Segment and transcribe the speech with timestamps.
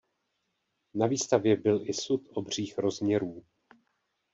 [0.93, 3.43] Na výstavě byl i sud obřích rozměrů.